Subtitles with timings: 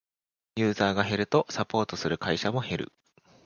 [0.55, 2.91] ユーザーが減るとサポートする会社も減る